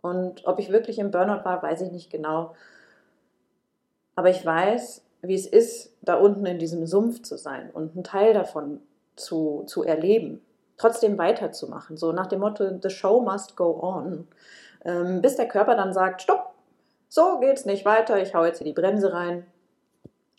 Und 0.00 0.46
ob 0.46 0.58
ich 0.58 0.70
wirklich 0.70 0.98
im 0.98 1.10
Burnout 1.10 1.44
war, 1.44 1.62
weiß 1.62 1.80
ich 1.82 1.92
nicht 1.92 2.10
genau. 2.10 2.54
Aber 4.14 4.30
ich 4.30 4.44
weiß, 4.44 5.02
wie 5.22 5.34
es 5.34 5.46
ist, 5.46 5.94
da 6.02 6.16
unten 6.16 6.44
in 6.46 6.58
diesem 6.58 6.86
Sumpf 6.86 7.22
zu 7.22 7.36
sein 7.36 7.70
und 7.70 7.94
einen 7.94 8.04
Teil 8.04 8.34
davon 8.34 8.80
zu, 9.16 9.62
zu 9.66 9.84
erleben, 9.84 10.42
trotzdem 10.76 11.16
weiterzumachen. 11.18 11.96
So 11.96 12.12
nach 12.12 12.26
dem 12.26 12.40
Motto, 12.40 12.78
the 12.82 12.90
show 12.90 13.20
must 13.20 13.56
go 13.56 13.78
on. 13.80 14.26
Ähm, 14.84 15.22
bis 15.22 15.36
der 15.36 15.46
Körper 15.46 15.76
dann 15.76 15.92
sagt, 15.92 16.22
stopp, 16.22 16.54
so 17.08 17.38
geht's 17.38 17.64
nicht 17.64 17.84
weiter, 17.84 18.20
ich 18.20 18.34
hau 18.34 18.44
jetzt 18.44 18.58
hier 18.58 18.66
die 18.66 18.72
Bremse 18.72 19.12
rein. 19.12 19.46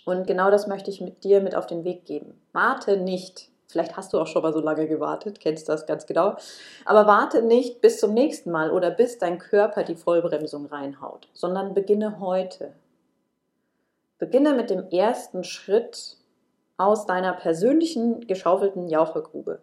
Und 0.05 0.27
genau 0.27 0.51
das 0.51 0.67
möchte 0.67 0.89
ich 0.91 1.01
mit 1.01 1.23
dir 1.23 1.41
mit 1.41 1.55
auf 1.55 1.67
den 1.67 1.83
Weg 1.83 2.05
geben. 2.05 2.39
Warte 2.51 2.97
nicht. 2.97 3.49
Vielleicht 3.67 3.97
hast 3.97 4.13
du 4.13 4.19
auch 4.19 4.27
schon 4.27 4.43
mal 4.43 4.53
so 4.53 4.59
lange 4.59 4.87
gewartet, 4.87 5.39
kennst 5.39 5.67
das 5.67 5.87
ganz 5.87 6.05
genau. 6.05 6.35
Aber 6.85 7.07
warte 7.07 7.41
nicht 7.41 7.81
bis 7.81 7.99
zum 7.99 8.13
nächsten 8.13 8.51
Mal 8.51 8.69
oder 8.69 8.91
bis 8.91 9.17
dein 9.17 9.39
Körper 9.39 9.83
die 9.83 9.95
Vollbremsung 9.95 10.67
reinhaut, 10.67 11.27
sondern 11.33 11.73
beginne 11.73 12.19
heute. 12.19 12.73
Beginne 14.19 14.53
mit 14.53 14.69
dem 14.69 14.89
ersten 14.89 15.43
Schritt 15.43 16.17
aus 16.77 17.05
deiner 17.05 17.33
persönlichen 17.33 18.27
geschaufelten 18.27 18.87
Jauchegrube 18.87 19.61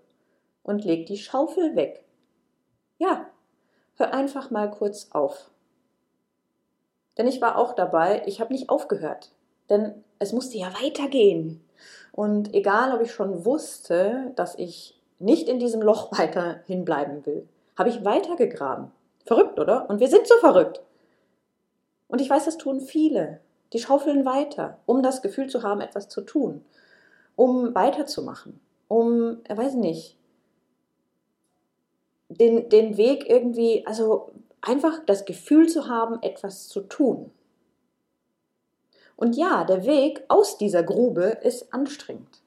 und 0.62 0.84
leg 0.84 1.06
die 1.06 1.18
Schaufel 1.18 1.76
weg. 1.76 2.04
Ja, 2.98 3.26
hör 3.96 4.12
einfach 4.12 4.50
mal 4.50 4.70
kurz 4.70 5.08
auf. 5.12 5.50
Denn 7.16 7.26
ich 7.26 7.40
war 7.40 7.56
auch 7.56 7.74
dabei, 7.74 8.22
ich 8.26 8.40
habe 8.40 8.52
nicht 8.52 8.70
aufgehört, 8.70 9.30
denn 9.70 9.94
es 10.18 10.32
musste 10.32 10.58
ja 10.58 10.72
weitergehen. 10.82 11.64
Und 12.12 12.54
egal, 12.54 12.94
ob 12.94 13.00
ich 13.00 13.12
schon 13.12 13.44
wusste, 13.44 14.32
dass 14.36 14.58
ich 14.58 15.00
nicht 15.18 15.48
in 15.48 15.58
diesem 15.58 15.80
Loch 15.80 16.12
weiter 16.18 16.60
hinbleiben 16.66 17.24
will, 17.24 17.48
habe 17.78 17.88
ich 17.88 18.04
weitergegraben. 18.04 18.90
Verrückt, 19.24 19.58
oder? 19.58 19.88
Und 19.88 20.00
wir 20.00 20.08
sind 20.08 20.26
so 20.26 20.34
verrückt. 20.38 20.82
Und 22.08 22.20
ich 22.20 22.28
weiß, 22.28 22.44
das 22.44 22.58
tun 22.58 22.80
viele. 22.80 23.40
Die 23.72 23.78
schaufeln 23.78 24.24
weiter, 24.24 24.78
um 24.86 25.02
das 25.02 25.22
Gefühl 25.22 25.48
zu 25.48 25.62
haben, 25.62 25.80
etwas 25.80 26.08
zu 26.08 26.22
tun, 26.22 26.64
um 27.36 27.72
weiterzumachen, 27.74 28.58
um, 28.88 29.38
ich 29.48 29.56
weiß 29.56 29.74
nicht, 29.74 30.16
den, 32.28 32.68
den 32.68 32.96
Weg 32.96 33.28
irgendwie, 33.28 33.86
also 33.86 34.32
einfach 34.60 35.00
das 35.06 35.24
Gefühl 35.24 35.68
zu 35.68 35.88
haben, 35.88 36.20
etwas 36.22 36.68
zu 36.68 36.80
tun. 36.80 37.30
Und 39.20 39.36
ja, 39.36 39.64
der 39.64 39.84
Weg 39.84 40.24
aus 40.28 40.56
dieser 40.56 40.82
Grube 40.82 41.38
ist 41.42 41.74
anstrengend. 41.74 42.40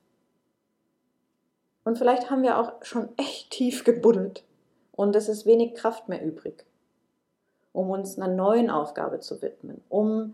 Und 1.84 2.00
vielleicht 2.00 2.32
haben 2.32 2.42
wir 2.42 2.58
auch 2.58 2.74
schon 2.82 3.10
echt 3.16 3.52
tief 3.52 3.84
gebuddelt 3.84 4.44
und 4.92 5.16
es 5.16 5.30
ist 5.30 5.46
wenig 5.46 5.76
Kraft 5.76 6.10
mehr 6.10 6.26
übrig, 6.26 6.66
um 7.74 7.92
uns 7.92 8.18
einer 8.18 8.34
neuen 8.34 8.72
Aufgabe 8.72 9.20
zu 9.20 9.44
widmen, 9.44 9.82
um 9.88 10.34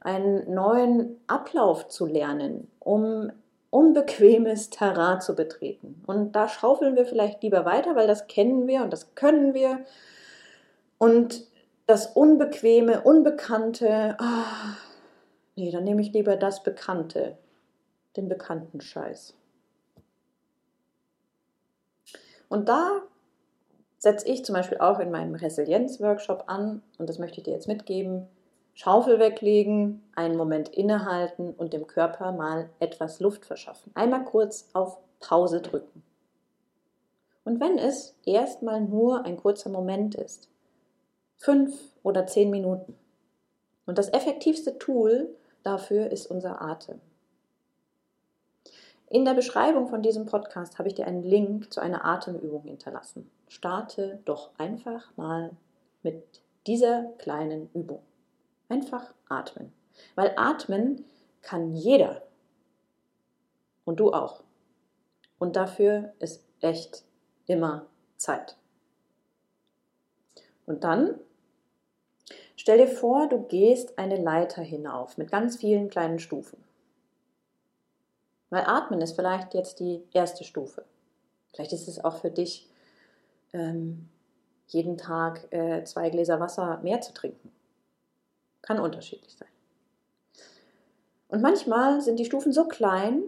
einen 0.00 0.52
neuen 0.52 1.18
Ablauf 1.26 1.88
zu 1.88 2.04
lernen, 2.04 2.70
um 2.80 3.32
unbequemes 3.70 4.68
Terrain 4.68 5.22
zu 5.22 5.34
betreten. 5.34 6.02
Und 6.06 6.32
da 6.32 6.48
schaufeln 6.48 6.96
wir 6.96 7.06
vielleicht 7.06 7.42
lieber 7.42 7.64
weiter, 7.64 7.96
weil 7.96 8.06
das 8.06 8.26
kennen 8.26 8.66
wir 8.66 8.82
und 8.82 8.92
das 8.92 9.14
können 9.14 9.54
wir. 9.54 9.86
Und 10.98 11.46
das 11.86 12.08
Unbequeme, 12.08 13.00
Unbekannte, 13.00 14.16
ah, 14.18 14.76
nee, 15.58 15.70
dann 15.70 15.84
nehme 15.84 16.00
ich 16.00 16.12
lieber 16.12 16.36
das 16.36 16.62
Bekannte, 16.62 17.36
den 18.16 18.28
bekannten 18.28 18.80
Scheiß. 18.80 19.34
Und 22.48 22.68
da 22.68 23.02
setze 23.98 24.28
ich 24.28 24.44
zum 24.44 24.54
Beispiel 24.54 24.78
auch 24.78 25.00
in 25.00 25.10
meinem 25.10 25.34
Resilienz-Workshop 25.34 26.44
an, 26.46 26.82
und 26.98 27.08
das 27.08 27.18
möchte 27.18 27.38
ich 27.38 27.44
dir 27.44 27.52
jetzt 27.52 27.68
mitgeben, 27.68 28.28
Schaufel 28.74 29.18
weglegen, 29.18 30.08
einen 30.14 30.36
Moment 30.36 30.68
innehalten 30.68 31.52
und 31.52 31.72
dem 31.72 31.88
Körper 31.88 32.30
mal 32.30 32.70
etwas 32.78 33.18
Luft 33.18 33.44
verschaffen. 33.44 33.90
Einmal 33.96 34.24
kurz 34.24 34.68
auf 34.72 34.98
Pause 35.18 35.60
drücken. 35.60 36.04
Und 37.44 37.60
wenn 37.60 37.76
es 37.76 38.14
erstmal 38.24 38.80
nur 38.80 39.24
ein 39.24 39.36
kurzer 39.36 39.68
Moment 39.68 40.14
ist, 40.14 40.48
fünf 41.38 41.76
oder 42.04 42.26
zehn 42.26 42.50
Minuten. 42.50 42.94
Und 43.84 43.98
das 43.98 44.12
effektivste 44.12 44.78
Tool 44.78 45.34
dafür 45.62 46.10
ist 46.10 46.26
unser 46.26 46.62
Atem. 46.62 47.00
In 49.10 49.24
der 49.24 49.34
Beschreibung 49.34 49.88
von 49.88 50.02
diesem 50.02 50.26
Podcast 50.26 50.78
habe 50.78 50.88
ich 50.88 50.94
dir 50.94 51.06
einen 51.06 51.22
Link 51.22 51.72
zu 51.72 51.80
einer 51.80 52.04
Atemübung 52.04 52.64
hinterlassen. 52.64 53.30
Starte 53.48 54.20
doch 54.26 54.50
einfach 54.58 55.16
mal 55.16 55.52
mit 56.02 56.42
dieser 56.66 57.04
kleinen 57.16 57.70
Übung. 57.72 58.02
Einfach 58.68 59.14
atmen. 59.28 59.72
Weil 60.14 60.34
atmen 60.36 61.06
kann 61.40 61.72
jeder. 61.72 62.22
Und 63.86 64.00
du 64.00 64.12
auch. 64.12 64.42
Und 65.38 65.56
dafür 65.56 66.12
ist 66.18 66.44
echt 66.60 67.04
immer 67.46 67.86
Zeit. 68.18 68.56
Und 70.66 70.84
dann 70.84 71.18
stell 72.60 72.78
dir 72.78 72.88
vor, 72.88 73.28
du 73.28 73.42
gehst 73.42 73.98
eine 73.98 74.16
Leiter 74.16 74.62
hinauf 74.62 75.18
mit 75.18 75.30
ganz 75.30 75.56
vielen 75.56 75.90
kleinen 75.90 76.18
Stufen. 76.18 76.62
Weil 78.50 78.64
atmen 78.64 79.00
ist 79.00 79.14
vielleicht 79.16 79.54
jetzt 79.54 79.80
die 79.80 80.02
erste 80.12 80.44
Stufe. 80.44 80.84
Vielleicht 81.52 81.72
ist 81.72 81.88
es 81.88 82.02
auch 82.02 82.16
für 82.16 82.30
dich, 82.30 82.68
ähm, 83.52 84.08
jeden 84.68 84.96
Tag 84.98 85.52
äh, 85.52 85.84
zwei 85.84 86.10
Gläser 86.10 86.40
Wasser 86.40 86.78
mehr 86.82 87.00
zu 87.00 87.12
trinken. 87.12 87.50
Kann 88.62 88.80
unterschiedlich 88.80 89.34
sein. 89.34 89.48
Und 91.28 91.42
manchmal 91.42 92.00
sind 92.00 92.18
die 92.18 92.24
Stufen 92.24 92.52
so 92.52 92.66
klein, 92.66 93.22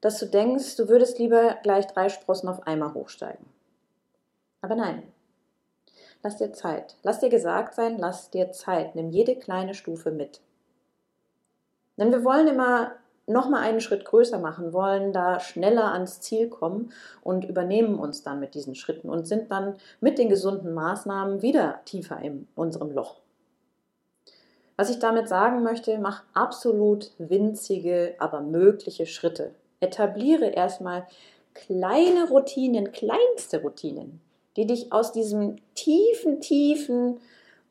dass 0.00 0.18
du 0.18 0.26
denkst, 0.26 0.76
du 0.76 0.88
würdest 0.88 1.18
lieber 1.18 1.58
gleich 1.62 1.86
drei 1.86 2.08
Sprossen 2.08 2.48
auf 2.48 2.66
einmal 2.66 2.94
hochsteigen. 2.94 3.44
Aber 4.62 4.74
nein. 4.74 5.02
Lass 6.22 6.36
dir 6.36 6.52
Zeit. 6.52 6.96
Lass 7.02 7.20
dir 7.20 7.30
gesagt 7.30 7.74
sein, 7.74 7.96
lass 7.98 8.30
dir 8.30 8.52
Zeit. 8.52 8.94
Nimm 8.94 9.10
jede 9.10 9.36
kleine 9.36 9.74
Stufe 9.74 10.10
mit. 10.10 10.40
Denn 11.96 12.12
wir 12.12 12.24
wollen 12.24 12.48
immer 12.48 12.92
nochmal 13.26 13.62
einen 13.62 13.80
Schritt 13.80 14.04
größer 14.04 14.38
machen, 14.38 14.72
wollen 14.72 15.12
da 15.12 15.40
schneller 15.40 15.92
ans 15.92 16.20
Ziel 16.20 16.48
kommen 16.48 16.92
und 17.22 17.44
übernehmen 17.44 17.98
uns 17.98 18.22
dann 18.22 18.40
mit 18.40 18.54
diesen 18.54 18.74
Schritten 18.74 19.08
und 19.08 19.26
sind 19.26 19.50
dann 19.50 19.76
mit 20.00 20.18
den 20.18 20.28
gesunden 20.28 20.74
Maßnahmen 20.74 21.42
wieder 21.42 21.80
tiefer 21.84 22.18
in 22.20 22.48
unserem 22.54 22.90
Loch. 22.90 23.20
Was 24.76 24.90
ich 24.90 24.98
damit 24.98 25.28
sagen 25.28 25.62
möchte, 25.62 25.98
mach 25.98 26.22
absolut 26.34 27.12
winzige, 27.18 28.14
aber 28.18 28.40
mögliche 28.40 29.06
Schritte. 29.06 29.54
Etabliere 29.78 30.46
erstmal 30.46 31.06
kleine 31.54 32.28
Routinen, 32.28 32.92
kleinste 32.92 33.60
Routinen, 33.60 34.20
die 34.60 34.66
dich 34.66 34.92
aus 34.92 35.12
diesem 35.12 35.56
tiefen, 35.74 36.42
tiefen 36.42 37.18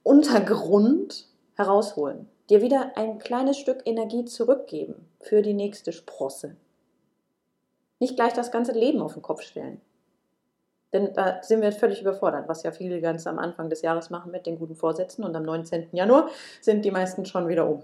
Untergrund 0.02 1.28
herausholen, 1.56 2.28
dir 2.50 2.64
wieder 2.64 2.94
ein 2.96 3.20
kleines 3.20 3.60
Stück 3.60 3.84
Energie 3.86 4.26
zurückgeben 4.26 5.08
für 5.20 5.44
die 5.44 5.54
nächste 5.54 5.92
Sprosse. 5.92 6.56
Nicht 8.00 8.16
gleich 8.16 8.34
das 8.34 8.52
ganze 8.52 8.72
Leben 8.72 9.04
auf 9.04 9.14
den 9.14 9.22
Kopf 9.22 9.44
stellen. 9.44 9.82
Denn 10.92 11.14
da 11.14 11.44
sind 11.44 11.62
wir 11.62 11.72
völlig 11.72 12.02
überfordert, 12.02 12.48
was 12.48 12.64
ja 12.64 12.72
viele 12.72 13.02
ganz 13.02 13.28
am 13.28 13.38
Anfang 13.38 13.70
des 13.70 13.84
Jahres 13.84 14.10
machen 14.10 14.32
mit 14.32 14.48
den 14.48 14.58
guten 14.58 14.76
Vorsätzen 14.76 15.24
und 15.24 15.36
am 15.36 15.44
19. 15.44 15.90
Januar 15.92 16.28
sind 16.60 16.84
die 16.86 16.92
meisten 16.92 17.24
schon 17.24 17.48
wieder 17.48 17.70
um. 17.70 17.84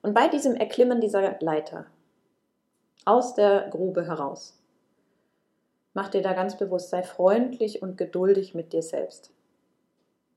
Und 0.00 0.14
bei 0.14 0.28
diesem 0.28 0.54
Erklimmen 0.54 1.02
dieser 1.02 1.36
Leiter 1.40 1.84
aus 3.04 3.34
der 3.34 3.68
Grube 3.68 4.06
heraus, 4.06 4.58
mach 5.96 6.10
dir 6.10 6.20
da 6.20 6.34
ganz 6.34 6.58
bewusst, 6.58 6.90
sei 6.90 7.02
freundlich 7.02 7.80
und 7.80 7.96
geduldig 7.96 8.54
mit 8.54 8.74
dir 8.74 8.82
selbst. 8.82 9.32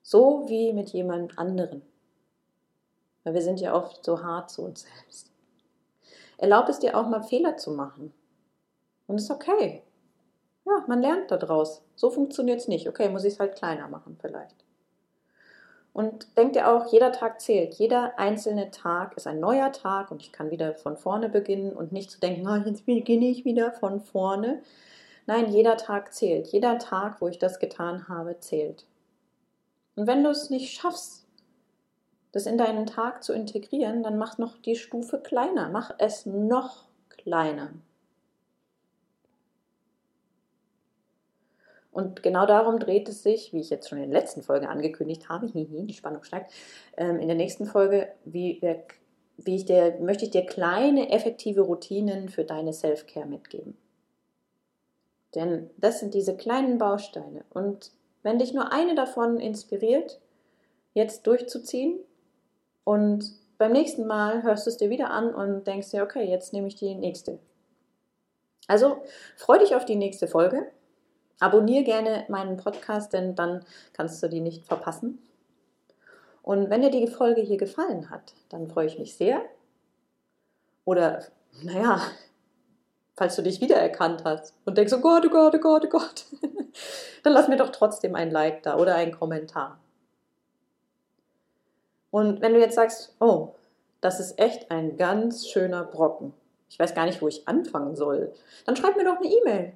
So 0.02 0.46
wie 0.48 0.72
mit 0.72 0.90
jemand 0.92 1.38
anderen. 1.38 1.82
Weil 3.26 3.34
wir 3.34 3.42
sind 3.42 3.60
ja 3.60 3.76
oft 3.76 4.06
so 4.06 4.24
hart 4.24 4.50
zu 4.50 4.64
uns 4.64 4.84
selbst. 4.84 5.30
Erlaub 6.38 6.70
es 6.70 6.80
dir 6.80 6.98
auch 6.98 7.10
mal 7.10 7.22
Fehler 7.22 7.58
zu 7.58 7.72
machen. 7.72 8.14
Und 9.06 9.18
es 9.18 9.24
ist 9.24 9.32
okay. 9.32 9.84
Ja, 10.66 10.86
man 10.88 11.02
lernt 11.02 11.30
daraus. 11.30 11.84
So 11.94 12.10
funktioniert 12.10 12.62
es 12.62 12.70
nicht. 12.70 12.88
Okay, 12.88 13.10
muss 13.10 13.26
ich 13.26 13.34
es 13.34 13.40
halt 13.42 13.58
kleiner 13.58 13.90
machen 13.90 14.18
vielleicht. 14.22 14.56
Und 15.92 16.38
denk 16.38 16.54
dir 16.54 16.70
auch, 16.70 16.90
jeder 16.90 17.12
Tag 17.12 17.42
zählt. 17.42 17.74
Jeder 17.74 18.18
einzelne 18.18 18.72
Tag 18.72 19.18
ist 19.18 19.28
ein 19.28 19.42
neuer 19.42 19.74
Tag 19.74 20.10
und 20.10 20.22
ich 20.22 20.32
kann 20.32 20.52
wieder 20.52 20.76
von 20.76 20.96
vorne 20.96 21.28
beginnen 21.28 21.74
und 21.74 21.92
nicht 21.92 22.12
zu 22.12 22.22
denken, 22.22 22.48
oh, 22.48 22.56
jetzt 22.66 22.86
beginne 22.86 23.26
ich 23.26 23.44
wieder 23.44 23.74
von 23.74 24.00
vorne. 24.00 24.62
Nein, 25.30 25.52
jeder 25.52 25.78
Tag 25.78 26.12
zählt. 26.12 26.48
Jeder 26.48 26.80
Tag, 26.80 27.22
wo 27.22 27.28
ich 27.28 27.38
das 27.38 27.60
getan 27.60 28.08
habe, 28.08 28.40
zählt. 28.40 28.88
Und 29.96 30.08
wenn 30.08 30.24
du 30.24 30.32
es 30.32 30.50
nicht 30.50 30.74
schaffst, 30.74 31.28
das 32.32 32.48
in 32.48 32.58
deinen 32.58 32.88
Tag 32.88 33.24
zu 33.24 33.34
integrieren, 33.34 34.02
dann 34.02 34.18
mach 34.18 34.40
noch 34.40 34.58
die 34.58 34.76
Stufe 34.76 35.20
kleiner. 35.20 35.70
Mach 35.70 35.94
es 36.00 36.26
noch 36.26 36.86
kleiner. 37.10 37.74
Und 41.92 42.24
genau 42.24 42.48
darum 42.48 42.80
dreht 42.80 43.08
es 43.08 43.22
sich, 43.22 43.54
wie 43.54 43.60
ich 43.60 43.70
jetzt 43.70 43.88
schon 43.88 44.00
in 44.00 44.10
der 44.10 44.20
letzten 44.20 44.42
Folge 44.42 44.68
angekündigt 44.68 45.30
habe, 45.30 45.46
die 45.54 45.94
Spannung 45.94 46.24
steigt, 46.24 46.52
ähm, 46.98 47.20
in 47.20 47.28
der 47.28 47.38
nächsten 47.38 47.68
Folge, 47.68 48.12
wie, 48.26 48.60
wie 49.38 49.56
ich 49.56 49.66
dir, 49.66 49.96
möchte 50.02 50.26
ich 50.26 50.32
dir 50.32 50.48
kleine, 50.48 51.12
effektive 51.12 51.62
Routinen 51.62 52.30
für 52.30 52.46
deine 52.46 52.74
Self-Care 52.74 53.28
mitgeben. 53.28 53.78
Denn 55.36 55.70
das 55.78 56.00
sind 56.00 56.14
diese 56.14 56.36
kleinen 56.36 56.78
Bausteine. 56.78 57.44
Und 57.50 57.92
wenn 58.24 58.40
dich 58.40 58.54
nur 58.54 58.72
eine 58.72 58.96
davon 58.96 59.40
inspiriert, 59.40 60.20
jetzt 60.94 61.28
durchzuziehen 61.28 62.00
und 62.84 63.32
beim 63.58 63.72
nächsten 63.72 64.08
Mal 64.08 64.44
hörst 64.44 64.66
du 64.66 64.70
es 64.70 64.78
dir 64.78 64.90
wieder 64.90 65.12
an 65.12 65.34
und 65.34 65.68
denkst 65.68 65.92
dir, 65.92 66.04
okay, 66.04 66.24
jetzt 66.24 66.54
nehme 66.54 66.68
ich 66.68 66.76
die 66.76 66.96
nächste. 66.96 67.40
Also 68.68 69.02
freu 69.36 69.60
dich 69.60 69.76
auf 69.76 69.86
die 69.86 69.96
nächste 69.96 70.28
Folge. 70.28 70.72
Abonnier 71.40 71.84
gerne 71.84 72.26
meinen 72.30 72.58
Podcast, 72.58 73.14
denn 73.14 73.36
dann 73.36 73.66
kannst 73.94 74.22
du 74.22 74.28
die 74.28 74.42
nicht 74.42 74.66
verpassen. 74.66 75.20
Und 76.42 76.70
wenn 76.70 76.82
dir 76.82 76.92
die 76.92 77.08
Folge 77.08 77.42
hier 77.42 77.58
gefallen 77.58 78.10
hat, 78.10 78.34
dann 78.50 78.70
freue 78.70 78.88
ich 78.88 78.98
mich 78.98 79.16
sehr. 79.16 79.42
Oder, 80.86 81.24
naja, 81.64 82.02
falls 83.20 83.36
du 83.36 83.44
dich 83.44 83.60
wiedererkannt 83.60 84.24
hast 84.24 84.56
und 84.64 84.78
denkst, 84.78 84.94
oh 84.94 85.02
Gott, 85.02 85.26
oh 85.26 85.30
Gott, 85.30 85.54
oh 85.54 85.60
Gott, 85.60 85.84
oh 85.86 85.90
Gott, 85.90 86.26
dann 87.24 87.34
lass 87.34 87.50
mir 87.50 87.58
doch 87.58 87.70
trotzdem 87.70 88.16
ein 88.16 88.32
Like 88.32 88.64
da 88.64 88.78
oder 88.78 88.96
einen 88.96 89.12
Kommentar. 89.12 89.78
Und 92.12 92.40
wenn 92.42 92.54
du 92.54 92.62
jetzt 92.62 92.76
sagst, 92.76 93.14
oh, 93.20 93.56
das 94.00 94.22
ist 94.22 94.40
echt 94.40 94.72
ein 94.72 94.96
ganz 94.96 95.50
schöner 95.50 95.84
Brocken, 95.84 96.32
ich 96.70 96.80
weiß 96.80 96.96
gar 96.96 97.06
nicht, 97.06 97.22
wo 97.22 97.28
ich 97.28 97.46
anfangen 97.46 97.98
soll, 97.98 98.32
dann 98.66 98.78
schreib 98.78 98.96
mir 98.96 99.04
doch 99.04 99.18
eine 99.18 99.28
E-Mail 99.28 99.74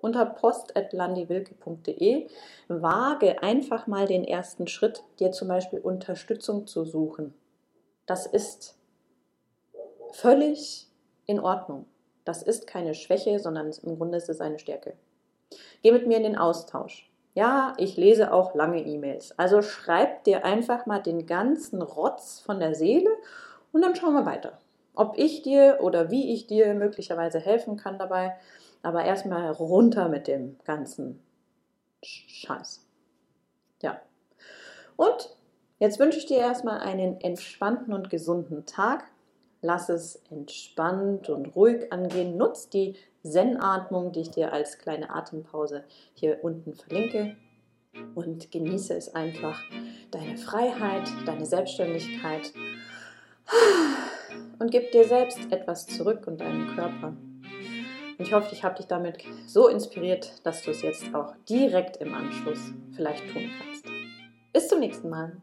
unter 0.00 0.24
post.landiwilke.de. 0.24 2.28
Wage 2.68 3.42
einfach 3.42 3.86
mal 3.86 4.06
den 4.06 4.24
ersten 4.24 4.68
Schritt, 4.68 5.02
dir 5.20 5.32
zum 5.32 5.48
Beispiel 5.48 5.80
Unterstützung 5.80 6.66
zu 6.66 6.86
suchen. 6.86 7.34
Das 8.06 8.24
ist 8.24 8.78
völlig 10.12 10.88
in 11.26 11.40
Ordnung. 11.40 11.84
Das 12.26 12.42
ist 12.42 12.66
keine 12.66 12.94
Schwäche, 12.94 13.38
sondern 13.38 13.70
im 13.82 13.96
Grunde 13.96 14.18
ist 14.18 14.28
es 14.28 14.42
eine 14.42 14.58
Stärke. 14.58 14.94
Geh 15.82 15.92
mit 15.92 16.06
mir 16.06 16.18
in 16.18 16.24
den 16.24 16.36
Austausch. 16.36 17.08
Ja, 17.34 17.74
ich 17.78 17.96
lese 17.96 18.32
auch 18.32 18.54
lange 18.54 18.82
E-Mails. 18.82 19.38
Also 19.38 19.62
schreib 19.62 20.24
dir 20.24 20.44
einfach 20.44 20.86
mal 20.86 21.00
den 21.00 21.26
ganzen 21.26 21.82
Rotz 21.82 22.40
von 22.40 22.58
der 22.58 22.74
Seele 22.74 23.10
und 23.72 23.82
dann 23.82 23.94
schauen 23.94 24.14
wir 24.14 24.26
weiter. 24.26 24.58
Ob 24.94 25.18
ich 25.18 25.42
dir 25.42 25.78
oder 25.82 26.10
wie 26.10 26.32
ich 26.32 26.46
dir 26.46 26.74
möglicherweise 26.74 27.38
helfen 27.38 27.76
kann 27.76 27.98
dabei. 27.98 28.34
Aber 28.82 29.04
erstmal 29.04 29.50
runter 29.50 30.08
mit 30.08 30.26
dem 30.26 30.58
ganzen 30.64 31.22
Scheiß. 32.02 32.84
Ja. 33.82 34.00
Und 34.96 35.36
jetzt 35.78 35.98
wünsche 35.98 36.18
ich 36.18 36.26
dir 36.26 36.38
erstmal 36.38 36.80
einen 36.80 37.20
entspannten 37.20 37.92
und 37.92 38.10
gesunden 38.10 38.64
Tag. 38.66 39.04
Lass 39.62 39.88
es 39.88 40.22
entspannt 40.30 41.28
und 41.28 41.56
ruhig 41.56 41.92
angehen. 41.92 42.36
Nutz 42.36 42.68
die 42.68 42.94
Zen-Atmung, 43.22 44.12
die 44.12 44.20
ich 44.20 44.30
dir 44.30 44.52
als 44.52 44.78
kleine 44.78 45.10
Atempause 45.10 45.84
hier 46.14 46.42
unten 46.42 46.74
verlinke. 46.74 47.36
Und 48.14 48.50
genieße 48.52 48.94
es 48.94 49.14
einfach, 49.14 49.58
deine 50.10 50.36
Freiheit, 50.36 51.08
deine 51.24 51.46
Selbstständigkeit. 51.46 52.52
Und 54.58 54.70
gib 54.70 54.92
dir 54.92 55.04
selbst 55.04 55.38
etwas 55.50 55.86
zurück 55.86 56.26
und 56.26 56.40
deinem 56.40 56.74
Körper. 56.74 57.16
Und 58.18 58.26
ich 58.26 58.32
hoffe, 58.32 58.48
ich 58.52 58.64
habe 58.64 58.76
dich 58.76 58.86
damit 58.86 59.18
so 59.46 59.68
inspiriert, 59.68 60.40
dass 60.44 60.62
du 60.62 60.70
es 60.70 60.82
jetzt 60.82 61.14
auch 61.14 61.34
direkt 61.48 61.98
im 61.98 62.14
Anschluss 62.14 62.72
vielleicht 62.94 63.28
tun 63.30 63.50
kannst. 63.58 63.86
Bis 64.52 64.68
zum 64.68 64.80
nächsten 64.80 65.10
Mal. 65.10 65.36